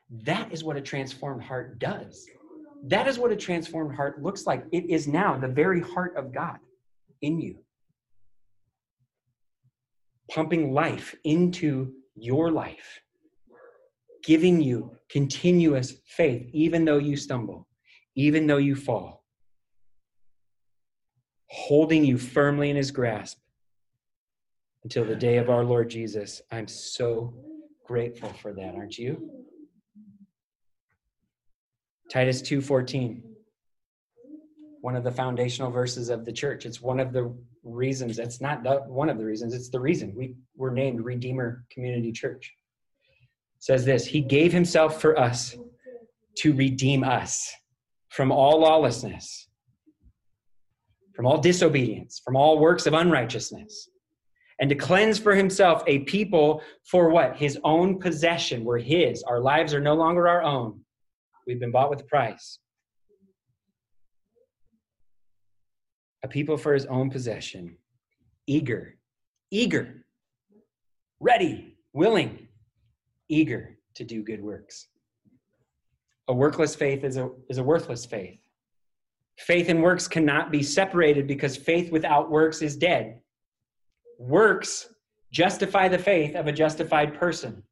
[0.09, 2.25] That is what a transformed heart does.
[2.83, 4.65] That is what a transformed heart looks like.
[4.71, 6.59] It is now the very heart of God
[7.21, 7.57] in you,
[10.29, 13.01] pumping life into your life,
[14.23, 17.67] giving you continuous faith, even though you stumble,
[18.15, 19.23] even though you fall,
[21.47, 23.37] holding you firmly in his grasp
[24.83, 26.41] until the day of our Lord Jesus.
[26.51, 27.33] I'm so
[27.85, 29.29] grateful for that, aren't you?
[32.09, 33.23] Titus 2:14.
[34.81, 36.65] One of the foundational verses of the church.
[36.65, 38.19] It's one of the reasons.
[38.19, 39.53] It's not the, one of the reasons.
[39.53, 42.53] It's the reason we were named Redeemer Community Church.
[43.63, 45.55] Says this, he gave himself for us
[46.39, 47.49] to redeem us
[48.09, 49.47] from all lawlessness,
[51.15, 53.87] from all disobedience, from all works of unrighteousness,
[54.59, 57.37] and to cleanse for himself a people for what?
[57.37, 58.65] His own possession.
[58.65, 59.23] We're his.
[59.23, 60.81] Our lives are no longer our own
[61.47, 62.59] We've been bought with a price.
[66.21, 67.77] A people for his own possession,
[68.45, 68.97] eager,
[69.51, 70.03] eager,
[71.21, 72.42] ready, willing,
[73.33, 74.87] eager to do good works.
[76.27, 78.39] A workless faith is a, is a worthless faith.
[79.39, 83.19] Faith and works cannot be separated because faith without works is dead.
[84.19, 84.87] Works
[85.31, 87.63] justify the faith of a justified person.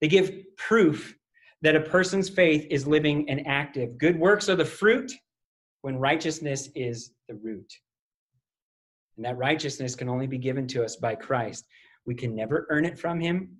[0.00, 1.16] They give proof
[1.62, 3.98] that a person's faith is living and active.
[3.98, 5.12] Good works are the fruit
[5.82, 7.70] when righteousness is the root.
[9.16, 11.66] And that righteousness can only be given to us by Christ.
[12.06, 13.56] We can never earn it from Him.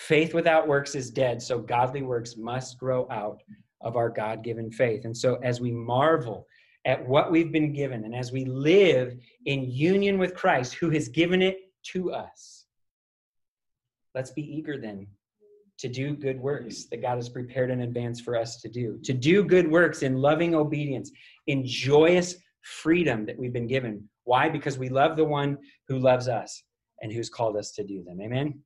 [0.00, 3.42] Faith without works is dead, so godly works must grow out
[3.82, 5.04] of our God given faith.
[5.04, 6.46] And so, as we marvel
[6.86, 11.08] at what we've been given and as we live in union with Christ who has
[11.08, 11.58] given it
[11.92, 12.64] to us,
[14.14, 15.06] let's be eager then
[15.78, 19.12] to do good works that God has prepared in advance for us to do, to
[19.12, 21.10] do good works in loving obedience,
[21.46, 24.08] in joyous freedom that we've been given.
[24.24, 24.48] Why?
[24.48, 26.62] Because we love the one who loves us
[27.02, 28.22] and who's called us to do them.
[28.22, 28.62] Amen?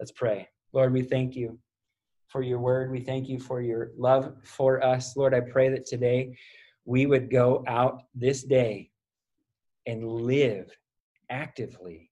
[0.00, 0.48] Let's pray.
[0.72, 1.58] Lord, we thank you
[2.28, 2.90] for your word.
[2.90, 5.14] We thank you for your love for us.
[5.14, 6.38] Lord, I pray that today
[6.86, 8.90] we would go out this day
[9.86, 10.74] and live
[11.28, 12.10] actively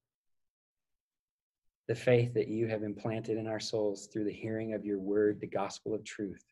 [1.86, 5.40] the faith that you have implanted in our souls through the hearing of your word,
[5.40, 6.44] the gospel of truth.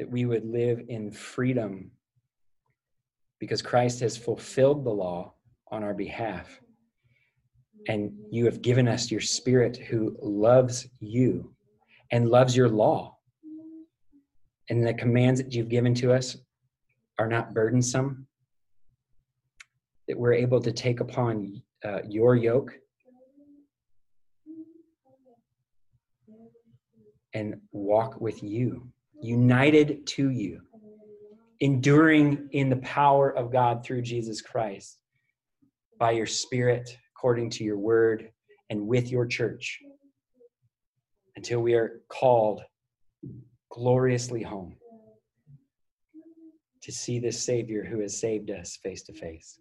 [0.00, 1.92] That we would live in freedom
[3.38, 5.34] because Christ has fulfilled the law
[5.70, 6.60] on our behalf.
[7.88, 11.54] And you have given us your spirit who loves you
[12.10, 13.16] and loves your law.
[14.70, 16.36] And the commands that you've given to us
[17.18, 18.26] are not burdensome,
[20.08, 22.72] that we're able to take upon uh, your yoke
[27.34, 28.88] and walk with you,
[29.20, 30.60] united to you,
[31.60, 34.98] enduring in the power of God through Jesus Christ
[35.98, 38.30] by your Spirit, according to your word,
[38.70, 39.80] and with your church
[41.36, 42.62] until we are called
[43.70, 44.76] gloriously home
[46.82, 49.58] to see this Savior who has saved us face to face.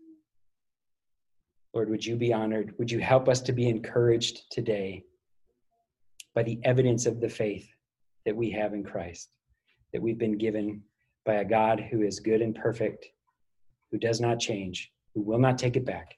[1.74, 2.74] Lord, would you be honored?
[2.78, 5.04] Would you help us to be encouraged today?
[6.34, 7.68] by the evidence of the faith
[8.26, 9.30] that we have in Christ,
[9.92, 10.82] that we've been given
[11.26, 13.06] by a God who is good and perfect,
[13.92, 16.16] who does not change, who will not take it back,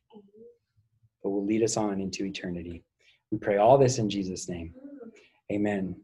[1.26, 2.84] but will lead us on into eternity.
[3.32, 4.76] We pray all this in Jesus' name.
[5.52, 5.96] Amen.